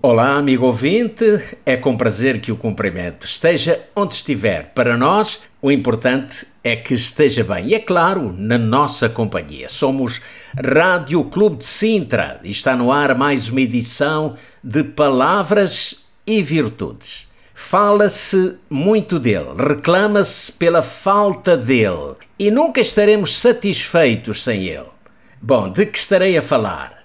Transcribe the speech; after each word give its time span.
Olá, 0.00 0.36
amigo 0.36 0.64
ouvinte, 0.64 1.24
é 1.66 1.76
com 1.76 1.96
prazer 1.96 2.40
que 2.40 2.52
o 2.52 2.56
cumprimento. 2.56 3.26
Esteja 3.26 3.80
onde 3.96 4.14
estiver. 4.14 4.70
Para 4.72 4.96
nós, 4.96 5.40
o 5.60 5.72
importante 5.72 6.46
é 6.62 6.76
que 6.76 6.94
esteja 6.94 7.42
bem. 7.42 7.66
E 7.66 7.74
é 7.74 7.80
claro, 7.80 8.32
na 8.38 8.56
nossa 8.56 9.08
companhia. 9.08 9.68
Somos 9.68 10.20
Rádio 10.56 11.24
Clube 11.24 11.56
de 11.56 11.64
Sintra 11.64 12.40
e 12.44 12.50
está 12.52 12.76
no 12.76 12.92
ar 12.92 13.12
mais 13.18 13.48
uma 13.48 13.60
edição 13.60 14.36
de 14.62 14.84
Palavras 14.84 15.96
e 16.24 16.44
Virtudes. 16.44 17.26
Fala-se 17.52 18.54
muito 18.70 19.18
dele, 19.18 19.48
reclama-se 19.58 20.52
pela 20.52 20.80
falta 20.80 21.56
dele 21.56 22.14
e 22.38 22.52
nunca 22.52 22.80
estaremos 22.80 23.36
satisfeitos 23.36 24.44
sem 24.44 24.62
ele. 24.62 24.86
Bom, 25.42 25.68
de 25.68 25.86
que 25.86 25.98
estarei 25.98 26.38
a 26.38 26.42
falar? 26.42 26.97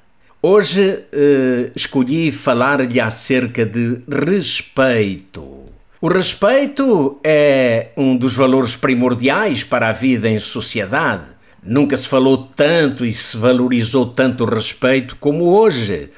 Hoje 0.46 1.06
eh, 1.14 1.72
escolhi 1.74 2.30
falar-lhe 2.30 3.00
acerca 3.00 3.66
de 3.66 4.02
respeito. 4.10 5.42
O 6.02 6.10
respeito 6.10 7.18
é 7.24 7.92
um 7.96 8.18
dos 8.18 8.34
valores 8.34 8.76
primordiais 8.76 9.64
para 9.64 9.88
a 9.88 9.94
vida 9.94 10.28
em 10.28 10.38
sociedade. 10.38 11.24
Nunca 11.64 11.96
se 11.96 12.10
falou 12.10 12.50
tanto 12.54 13.06
e 13.06 13.12
se 13.14 13.38
valorizou 13.38 14.06
tanto 14.06 14.44
o 14.44 14.54
respeito 14.54 15.16
como 15.16 15.46
hoje. 15.46 16.10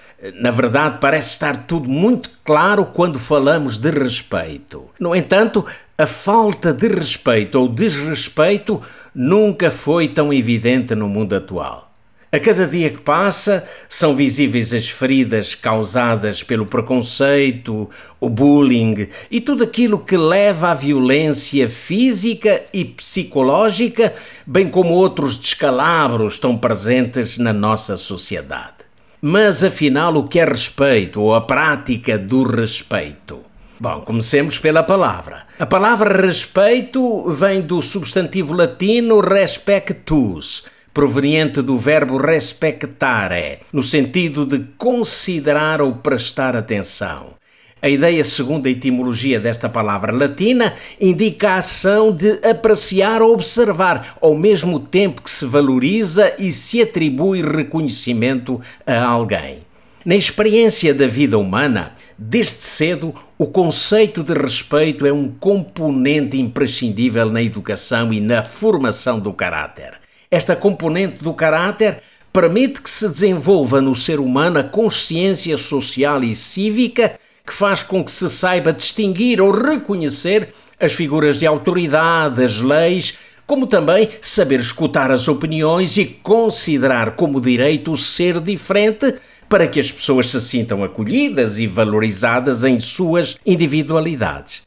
Na 0.41 0.49
verdade, 0.49 0.97
parece 0.99 1.33
estar 1.33 1.67
tudo 1.67 1.87
muito 1.87 2.31
claro 2.43 2.83
quando 2.85 3.19
falamos 3.19 3.77
de 3.77 3.91
respeito. 3.91 4.85
No 4.99 5.15
entanto, 5.15 5.63
a 5.95 6.07
falta 6.07 6.73
de 6.73 6.87
respeito 6.87 7.59
ou 7.59 7.67
desrespeito 7.67 8.81
nunca 9.13 9.69
foi 9.69 10.07
tão 10.07 10.33
evidente 10.33 10.95
no 10.95 11.07
mundo 11.07 11.35
atual. 11.35 11.94
A 12.35 12.39
cada 12.41 12.67
dia 12.67 12.89
que 12.89 12.99
passa, 12.99 13.63
são 13.87 14.13
visíveis 14.13 14.73
as 14.73 14.89
feridas 14.89 15.55
causadas 15.55 16.43
pelo 16.43 16.65
preconceito, 16.65 17.89
o 18.19 18.27
bullying 18.27 19.07
e 19.31 19.39
tudo 19.39 19.63
aquilo 19.63 19.97
que 19.97 20.17
leva 20.17 20.71
à 20.71 20.73
violência 20.73 21.69
física 21.69 22.61
e 22.73 22.83
psicológica, 22.83 24.13
bem 24.45 24.67
como 24.67 24.95
outros 24.95 25.37
descalabros 25.37 26.33
estão 26.33 26.57
presentes 26.57 27.37
na 27.37 27.53
nossa 27.53 27.95
sociedade. 27.95 28.83
Mas 29.21 29.63
afinal, 29.63 30.13
o 30.17 30.27
que 30.27 30.37
é 30.37 30.43
respeito 30.43 31.21
ou 31.21 31.33
a 31.33 31.39
prática 31.39 32.17
do 32.17 32.43
respeito? 32.43 33.39
Bom, 33.79 34.01
comecemos 34.01 34.59
pela 34.59 34.83
palavra. 34.83 35.43
A 35.57 35.65
palavra 35.65 36.21
respeito 36.21 37.31
vem 37.31 37.61
do 37.61 37.81
substantivo 37.81 38.53
latino 38.53 39.21
respectus 39.21 40.65
proveniente 40.95 41.61
do 41.61 41.77
verbo 41.77 42.15
respectare, 42.15 43.59
no 43.73 43.83
sentido 43.83 44.45
de 44.45 44.59
considerar 44.77 45.81
ou 45.81 45.91
prestar 45.91 46.55
atenção. 46.55 47.33
A 47.81 47.89
ideia, 47.89 48.23
segundo 48.23 48.65
a 48.65 48.69
etimologia 48.69 49.37
desta 49.37 49.67
palavra 49.67 50.13
latina, 50.13 50.73
indica 50.99 51.49
a 51.49 51.57
ação 51.57 52.13
de 52.13 52.39
apreciar 52.47 53.21
ou 53.21 53.33
observar, 53.33 54.17
ao 54.21 54.33
mesmo 54.35 54.79
tempo 54.79 55.21
que 55.21 55.29
se 55.29 55.45
valoriza 55.45 56.33
e 56.39 56.49
se 56.53 56.81
atribui 56.81 57.41
reconhecimento 57.41 58.61
a 58.87 59.03
alguém. 59.03 59.59
Na 60.05 60.15
experiência 60.15 60.93
da 60.93 61.07
vida 61.07 61.37
humana, 61.37 61.91
desde 62.17 62.61
cedo, 62.61 63.13
o 63.37 63.47
conceito 63.47 64.23
de 64.23 64.33
respeito 64.33 65.05
é 65.05 65.11
um 65.11 65.27
componente 65.27 66.39
imprescindível 66.39 67.29
na 67.29 67.41
educação 67.41 68.13
e 68.13 68.21
na 68.21 68.43
formação 68.43 69.19
do 69.19 69.33
caráter. 69.33 70.04
Esta 70.35 70.53
componente 70.53 71.23
do 71.23 71.33
caráter 71.33 71.99
permite 72.33 72.81
que 72.81 72.89
se 72.89 73.07
desenvolva 73.07 73.79
no 73.79 73.95
ser 73.95 74.19
humano 74.19 74.59
a 74.59 74.63
consciência 74.63 75.55
social 75.55 76.21
e 76.25 76.35
cívica 76.35 77.17
que 77.47 77.53
faz 77.53 77.81
com 77.81 78.03
que 78.03 78.11
se 78.11 78.29
saiba 78.29 78.73
distinguir 78.73 79.39
ou 79.39 79.51
reconhecer 79.51 80.53
as 80.77 80.91
figuras 80.91 81.39
de 81.39 81.45
autoridade, 81.45 82.43
as 82.43 82.59
leis, 82.59 83.17
como 83.47 83.65
também 83.65 84.09
saber 84.21 84.59
escutar 84.59 85.09
as 85.09 85.29
opiniões 85.29 85.95
e 85.95 86.03
considerar 86.03 87.11
como 87.11 87.39
direito 87.39 87.93
o 87.93 87.97
ser 87.97 88.41
diferente 88.41 89.15
para 89.47 89.69
que 89.69 89.79
as 89.79 89.89
pessoas 89.89 90.29
se 90.29 90.41
sintam 90.41 90.83
acolhidas 90.83 91.59
e 91.59 91.65
valorizadas 91.65 92.65
em 92.65 92.81
suas 92.81 93.37
individualidades. 93.45 94.64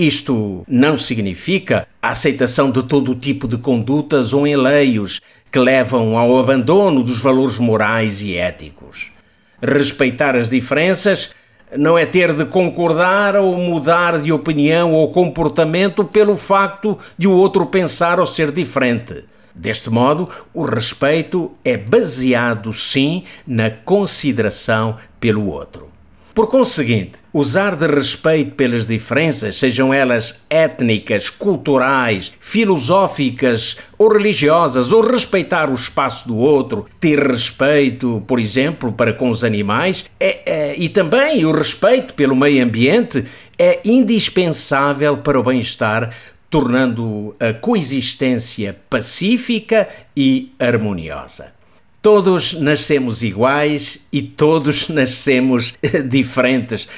Isto 0.00 0.64
não 0.66 0.96
significa 0.96 1.86
a 2.00 2.08
aceitação 2.08 2.70
de 2.70 2.82
todo 2.82 3.14
tipo 3.14 3.46
de 3.46 3.58
condutas 3.58 4.32
ou 4.32 4.46
enleios 4.46 5.20
que 5.52 5.58
levam 5.58 6.16
ao 6.16 6.38
abandono 6.38 7.02
dos 7.02 7.18
valores 7.18 7.58
morais 7.58 8.22
e 8.22 8.34
éticos. 8.34 9.12
Respeitar 9.60 10.34
as 10.36 10.48
diferenças 10.48 11.32
não 11.76 11.98
é 11.98 12.06
ter 12.06 12.32
de 12.32 12.46
concordar 12.46 13.36
ou 13.36 13.54
mudar 13.58 14.18
de 14.22 14.32
opinião 14.32 14.94
ou 14.94 15.10
comportamento 15.10 16.02
pelo 16.02 16.34
facto 16.34 16.98
de 17.18 17.28
o 17.28 17.32
outro 17.32 17.66
pensar 17.66 18.18
ou 18.18 18.24
ser 18.24 18.50
diferente. 18.50 19.24
Deste 19.54 19.90
modo, 19.90 20.30
o 20.54 20.64
respeito 20.64 21.52
é 21.62 21.76
baseado, 21.76 22.72
sim, 22.72 23.24
na 23.46 23.68
consideração 23.68 24.96
pelo 25.20 25.46
outro. 25.48 25.90
Por 26.32 26.46
conseguinte, 26.46 27.18
usar 27.32 27.74
de 27.74 27.86
respeito 27.88 28.52
pelas 28.52 28.86
diferenças, 28.86 29.58
sejam 29.58 29.92
elas 29.92 30.40
étnicas, 30.48 31.28
culturais, 31.28 32.32
filosóficas 32.38 33.76
ou 33.98 34.12
religiosas, 34.12 34.92
ou 34.92 35.00
respeitar 35.02 35.68
o 35.68 35.74
espaço 35.74 36.28
do 36.28 36.36
outro, 36.36 36.86
ter 37.00 37.18
respeito, 37.18 38.22
por 38.28 38.38
exemplo, 38.38 38.92
para 38.92 39.12
com 39.12 39.28
os 39.28 39.42
animais, 39.42 40.04
é, 40.20 40.38
é, 40.46 40.74
e 40.78 40.88
também 40.88 41.44
o 41.44 41.50
respeito 41.50 42.14
pelo 42.14 42.36
meio 42.36 42.62
ambiente, 42.62 43.24
é 43.58 43.80
indispensável 43.84 45.18
para 45.18 45.38
o 45.38 45.42
bem-estar, 45.42 46.14
tornando 46.48 47.34
a 47.40 47.52
coexistência 47.52 48.76
pacífica 48.88 49.88
e 50.16 50.52
harmoniosa. 50.58 51.59
Todos 52.02 52.54
nascemos 52.54 53.22
iguais 53.22 54.06
e 54.10 54.22
todos 54.22 54.88
nascemos 54.90 55.74
diferentes. 56.08 56.88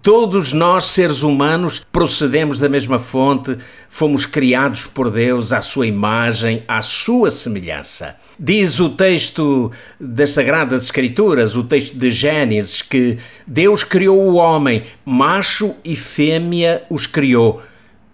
Todos 0.00 0.52
nós, 0.52 0.84
seres 0.86 1.22
humanos, 1.22 1.80
procedemos 1.90 2.60
da 2.60 2.68
mesma 2.68 2.98
fonte, 3.00 3.56
fomos 3.88 4.24
criados 4.24 4.84
por 4.84 5.10
Deus 5.10 5.52
à 5.52 5.60
sua 5.60 5.86
imagem, 5.86 6.62
à 6.68 6.80
sua 6.80 7.30
semelhança. 7.30 8.16
Diz 8.38 8.78
o 8.78 8.90
texto 8.90 9.70
das 10.00 10.30
Sagradas 10.30 10.84
Escrituras, 10.84 11.56
o 11.56 11.64
texto 11.64 11.96
de 11.96 12.10
Gênesis, 12.10 12.82
que 12.82 13.18
Deus 13.46 13.82
criou 13.82 14.18
o 14.18 14.34
homem, 14.34 14.84
macho 15.04 15.74
e 15.84 15.96
fêmea 15.96 16.84
os 16.88 17.06
criou. 17.06 17.62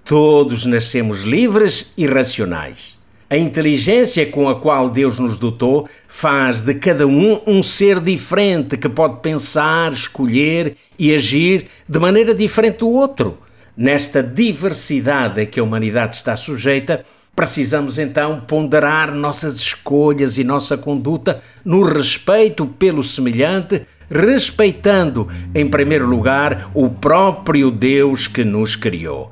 Todos 0.02 0.64
nascemos 0.64 1.24
livres 1.24 1.92
e 1.96 2.06
racionais. 2.06 2.97
A 3.30 3.36
inteligência 3.36 4.24
com 4.24 4.48
a 4.48 4.58
qual 4.58 4.88
Deus 4.88 5.18
nos 5.18 5.36
dotou 5.36 5.86
faz 6.08 6.62
de 6.62 6.72
cada 6.72 7.06
um 7.06 7.38
um 7.46 7.62
ser 7.62 8.00
diferente 8.00 8.74
que 8.78 8.88
pode 8.88 9.20
pensar, 9.20 9.92
escolher 9.92 10.76
e 10.98 11.14
agir 11.14 11.66
de 11.86 11.98
maneira 11.98 12.34
diferente 12.34 12.78
do 12.78 12.88
outro. 12.88 13.36
Nesta 13.76 14.22
diversidade 14.22 15.42
a 15.42 15.46
que 15.46 15.60
a 15.60 15.62
humanidade 15.62 16.16
está 16.16 16.36
sujeita, 16.36 17.04
precisamos 17.36 17.98
então 17.98 18.40
ponderar 18.40 19.14
nossas 19.14 19.56
escolhas 19.56 20.38
e 20.38 20.42
nossa 20.42 20.78
conduta 20.78 21.42
no 21.62 21.82
respeito 21.82 22.66
pelo 22.66 23.04
semelhante, 23.04 23.82
respeitando, 24.10 25.28
em 25.54 25.68
primeiro 25.68 26.06
lugar, 26.06 26.70
o 26.72 26.88
próprio 26.88 27.70
Deus 27.70 28.26
que 28.26 28.42
nos 28.42 28.74
criou. 28.74 29.30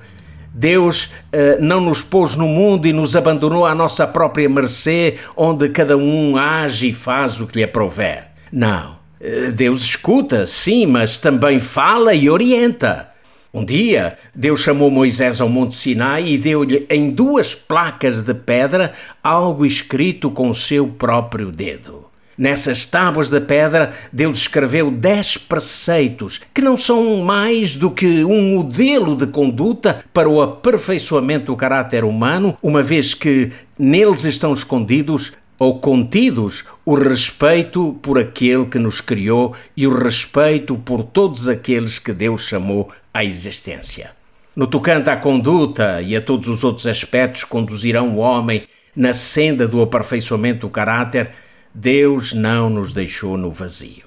Deus 0.56 1.04
uh, 1.04 1.60
não 1.60 1.82
nos 1.82 2.00
pôs 2.00 2.34
no 2.34 2.48
mundo 2.48 2.88
e 2.88 2.92
nos 2.92 3.14
abandonou 3.14 3.66
à 3.66 3.74
nossa 3.74 4.06
própria 4.06 4.48
mercê, 4.48 5.16
onde 5.36 5.68
cada 5.68 5.98
um 5.98 6.38
age 6.38 6.88
e 6.88 6.92
faz 6.94 7.38
o 7.38 7.46
que 7.46 7.58
lhe 7.58 7.64
aprouver. 7.64 8.28
Não. 8.50 8.96
Uh, 9.20 9.52
Deus 9.52 9.82
escuta, 9.82 10.46
sim, 10.46 10.86
mas 10.86 11.18
também 11.18 11.60
fala 11.60 12.14
e 12.14 12.30
orienta. 12.30 13.10
Um 13.52 13.64
dia, 13.64 14.16
Deus 14.34 14.60
chamou 14.60 14.90
Moisés 14.90 15.42
ao 15.42 15.48
Monte 15.48 15.74
Sinai 15.74 16.26
e 16.26 16.38
deu-lhe 16.38 16.86
em 16.88 17.10
duas 17.10 17.54
placas 17.54 18.22
de 18.22 18.32
pedra 18.32 18.92
algo 19.22 19.64
escrito 19.66 20.30
com 20.30 20.48
o 20.48 20.54
seu 20.54 20.88
próprio 20.88 21.50
dedo. 21.50 21.95
Nessas 22.38 22.84
tábuas 22.84 23.30
da 23.30 23.40
pedra, 23.40 23.92
Deus 24.12 24.38
escreveu 24.38 24.90
dez 24.90 25.38
preceitos, 25.38 26.40
que 26.52 26.60
não 26.60 26.76
são 26.76 27.18
mais 27.18 27.76
do 27.76 27.90
que 27.90 28.24
um 28.24 28.56
modelo 28.56 29.16
de 29.16 29.26
conduta 29.26 30.04
para 30.12 30.28
o 30.28 30.42
aperfeiçoamento 30.42 31.46
do 31.46 31.56
caráter 31.56 32.04
humano, 32.04 32.56
uma 32.62 32.82
vez 32.82 33.14
que 33.14 33.50
neles 33.78 34.24
estão 34.24 34.52
escondidos 34.52 35.32
ou 35.58 35.80
contidos 35.80 36.64
o 36.84 36.94
respeito 36.94 37.98
por 38.02 38.18
aquele 38.18 38.66
que 38.66 38.78
nos 38.78 39.00
criou 39.00 39.54
e 39.74 39.86
o 39.86 39.96
respeito 39.96 40.76
por 40.76 41.02
todos 41.02 41.48
aqueles 41.48 41.98
que 41.98 42.12
Deus 42.12 42.42
chamou 42.42 42.90
à 43.14 43.24
existência. 43.24 44.10
No 44.54 44.66
tocante 44.66 45.08
à 45.08 45.16
conduta 45.16 46.02
e 46.02 46.14
a 46.14 46.20
todos 46.20 46.48
os 46.48 46.62
outros 46.64 46.86
aspectos 46.86 47.44
conduzirão 47.44 48.10
o 48.10 48.18
homem 48.18 48.64
na 48.94 49.12
senda 49.12 49.68
do 49.68 49.82
aperfeiçoamento 49.82 50.60
do 50.60 50.70
caráter, 50.70 51.30
Deus 51.78 52.32
não 52.32 52.70
nos 52.70 52.94
deixou 52.94 53.36
no 53.36 53.50
vazio. 53.50 54.06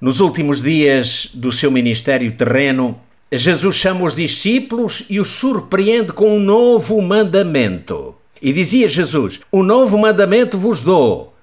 Nos 0.00 0.20
últimos 0.20 0.62
dias 0.62 1.28
do 1.34 1.50
seu 1.50 1.68
ministério 1.68 2.30
terreno, 2.30 2.96
Jesus 3.32 3.74
chama 3.74 4.04
os 4.04 4.14
discípulos 4.14 5.02
e 5.10 5.18
os 5.18 5.26
surpreende 5.30 6.12
com 6.12 6.36
um 6.36 6.38
novo 6.38 7.02
mandamento. 7.02 8.14
E 8.40 8.52
dizia 8.52 8.86
Jesus: 8.86 9.40
Um 9.52 9.64
novo 9.64 9.98
mandamento 9.98 10.56
vos 10.56 10.80
dou, 10.80 11.34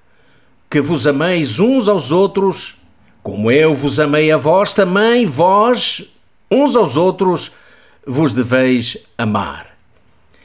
que 0.70 0.80
vos 0.80 1.06
ameis 1.06 1.60
uns 1.60 1.88
aos 1.88 2.10
outros, 2.10 2.78
como 3.22 3.50
eu 3.50 3.74
vos 3.74 4.00
amei 4.00 4.32
a 4.32 4.38
vós, 4.38 4.72
também 4.72 5.26
vós, 5.26 6.04
uns 6.50 6.74
aos 6.74 6.96
outros, 6.96 7.52
vos 8.06 8.32
deveis 8.32 8.96
amar. 9.18 9.76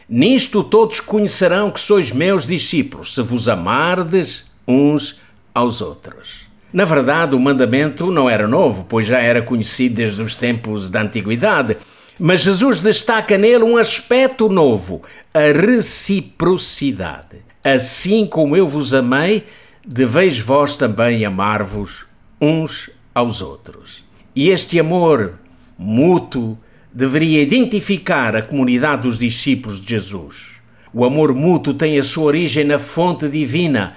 Nisto 0.09 0.61
todos 0.61 0.99
conhecerão 0.99 1.71
que 1.71 1.79
sois 1.79 2.11
meus 2.11 2.45
discípulos, 2.45 3.13
se 3.13 3.21
vos 3.21 3.47
amardes 3.47 4.51
uns 4.67 5.19
aos 5.53 5.81
outros. 5.81 6.47
Na 6.71 6.85
verdade, 6.85 7.35
o 7.35 7.39
mandamento 7.39 8.09
não 8.09 8.29
era 8.29 8.47
novo, 8.47 8.85
pois 8.89 9.05
já 9.05 9.19
era 9.19 9.41
conhecido 9.41 9.95
desde 9.95 10.21
os 10.21 10.35
tempos 10.35 10.89
da 10.89 11.01
antiguidade. 11.01 11.77
Mas 12.19 12.41
Jesus 12.41 12.81
destaca 12.81 13.37
nele 13.37 13.63
um 13.63 13.77
aspecto 13.77 14.49
novo, 14.49 15.03
a 15.33 15.51
reciprocidade. 15.51 17.37
Assim 17.63 18.25
como 18.25 18.57
eu 18.57 18.67
vos 18.67 18.93
amei, 18.93 19.43
deveis 19.85 20.39
vós 20.39 20.75
também 20.75 21.23
amar-vos 21.25 22.05
uns 22.41 22.89
aos 23.13 23.41
outros. 23.41 24.03
E 24.35 24.49
este 24.49 24.79
amor 24.79 25.35
mútuo 25.77 26.57
deveria 26.91 27.41
identificar 27.41 28.35
a 28.35 28.41
comunidade 28.41 29.03
dos 29.03 29.17
discípulos 29.17 29.79
de 29.79 29.89
Jesus. 29.91 30.53
O 30.93 31.05
amor 31.05 31.33
mútuo 31.33 31.73
tem 31.73 31.97
a 31.97 32.03
sua 32.03 32.25
origem 32.25 32.63
na 32.63 32.77
fonte 32.77 33.27
divina, 33.27 33.95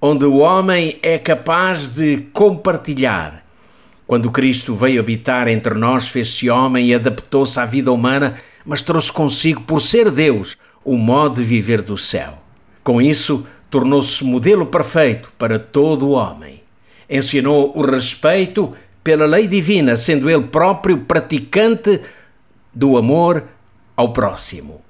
onde 0.00 0.24
o 0.24 0.36
homem 0.36 0.98
é 1.02 1.18
capaz 1.18 1.88
de 1.88 2.18
compartilhar. 2.32 3.44
Quando 4.06 4.30
Cristo 4.30 4.74
veio 4.74 5.00
habitar 5.00 5.48
entre 5.48 5.74
nós, 5.74 6.08
fez-se 6.08 6.48
homem 6.48 6.86
e 6.86 6.94
adaptou-se 6.94 7.58
à 7.58 7.64
vida 7.64 7.92
humana, 7.92 8.34
mas 8.64 8.82
trouxe 8.82 9.10
consigo, 9.10 9.62
por 9.62 9.80
ser 9.82 10.10
Deus, 10.10 10.56
o 10.84 10.96
modo 10.96 11.36
de 11.36 11.42
viver 11.42 11.82
do 11.82 11.98
céu. 11.98 12.38
Com 12.84 13.02
isso, 13.02 13.44
tornou-se 13.68 14.24
modelo 14.24 14.66
perfeito 14.66 15.32
para 15.36 15.58
todo 15.58 16.06
o 16.06 16.10
homem. 16.12 16.62
Ensinou 17.10 17.72
o 17.76 17.82
respeito 17.82 18.72
pela 19.02 19.26
lei 19.26 19.46
divina, 19.46 19.96
sendo 19.96 20.30
ele 20.30 20.44
próprio 20.44 20.98
praticante 20.98 22.00
do 22.72 22.96
amor 22.96 23.44
ao 23.96 24.12
próximo. 24.12 24.80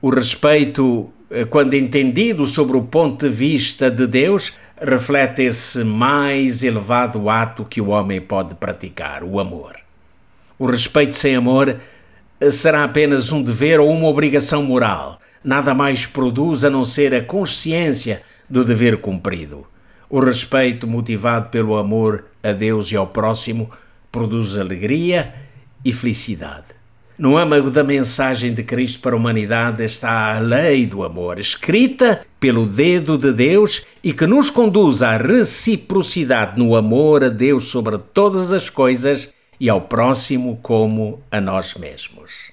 O 0.00 0.08
respeito 0.08 1.12
quando 1.48 1.74
entendido 1.74 2.44
sobre 2.46 2.76
o 2.76 2.82
ponto 2.82 3.26
de 3.26 3.34
vista 3.34 3.90
de 3.90 4.06
Deus, 4.06 4.52
reflete 4.80 5.42
esse 5.42 5.82
mais 5.82 6.62
elevado 6.62 7.30
ato 7.30 7.64
que 7.64 7.80
o 7.80 7.88
homem 7.88 8.20
pode 8.20 8.54
praticar, 8.54 9.24
o 9.24 9.40
amor. 9.40 9.76
O 10.58 10.66
respeito 10.66 11.14
sem 11.14 11.34
amor 11.34 11.76
eh, 12.40 12.50
será 12.50 12.84
apenas 12.84 13.32
um 13.32 13.42
dever 13.42 13.80
ou 13.80 13.90
uma 13.90 14.08
obrigação 14.08 14.62
moral. 14.62 15.20
Nada 15.42 15.74
mais 15.74 16.06
produz 16.06 16.64
a 16.64 16.70
não 16.70 16.84
ser 16.84 17.14
a 17.14 17.22
consciência 17.22 18.22
do 18.48 18.64
dever 18.64 18.98
cumprido. 18.98 19.66
O 20.10 20.20
respeito 20.20 20.86
motivado 20.86 21.48
pelo 21.48 21.76
amor 21.76 22.26
a 22.42 22.52
Deus 22.52 22.92
e 22.92 22.96
ao 22.96 23.06
próximo 23.06 23.70
produz 24.10 24.58
alegria 24.58 25.32
e 25.84 25.92
felicidade. 25.92 26.81
No 27.22 27.36
âmago 27.36 27.70
da 27.70 27.84
mensagem 27.84 28.52
de 28.52 28.64
Cristo 28.64 28.98
para 28.98 29.14
a 29.14 29.16
humanidade 29.16 29.84
está 29.84 30.34
a 30.34 30.40
lei 30.40 30.84
do 30.84 31.04
amor, 31.04 31.38
escrita 31.38 32.26
pelo 32.40 32.66
dedo 32.66 33.16
de 33.16 33.32
Deus 33.32 33.84
e 34.02 34.12
que 34.12 34.26
nos 34.26 34.50
conduz 34.50 35.04
à 35.04 35.16
reciprocidade 35.18 36.58
no 36.58 36.74
amor 36.74 37.22
a 37.22 37.28
Deus 37.28 37.68
sobre 37.68 37.96
todas 37.96 38.52
as 38.52 38.68
coisas 38.68 39.30
e 39.60 39.68
ao 39.68 39.82
próximo 39.82 40.58
como 40.64 41.22
a 41.30 41.40
nós 41.40 41.74
mesmos. 41.74 42.50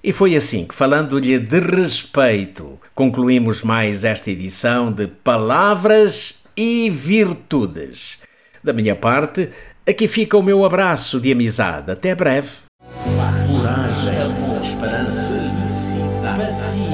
E 0.00 0.12
foi 0.12 0.36
assim 0.36 0.64
que, 0.64 0.76
falando-lhe 0.76 1.36
de 1.36 1.58
respeito, 1.58 2.78
concluímos 2.94 3.62
mais 3.62 4.04
esta 4.04 4.30
edição 4.30 4.92
de 4.92 5.08
Palavras 5.08 6.44
e 6.56 6.88
Virtudes. 6.88 8.20
Da 8.62 8.72
minha 8.72 8.94
parte, 8.94 9.48
aqui 9.84 10.06
fica 10.06 10.36
o 10.36 10.42
meu 10.42 10.64
abraço 10.64 11.18
de 11.18 11.32
amizade. 11.32 11.90
Até 11.90 12.14
breve 12.14 12.63